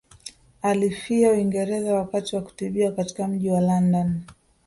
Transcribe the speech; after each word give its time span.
Alifia 0.61 1.31
Uingereza 1.31 1.93
wakati 1.95 2.35
wa 2.35 2.41
kutibiwa 2.41 2.91
katika 2.91 3.27
mji 3.27 3.49
wa 3.51 3.61
London 3.61 4.21